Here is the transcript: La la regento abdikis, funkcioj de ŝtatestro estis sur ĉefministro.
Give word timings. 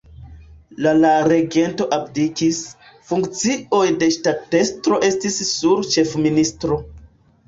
La 0.83 0.91
la 0.99 1.09
regento 1.31 1.85
abdikis, 1.97 2.61
funkcioj 3.09 3.81
de 4.05 4.07
ŝtatestro 4.15 4.97
estis 5.09 5.37
sur 5.51 5.85
ĉefministro. 5.97 6.79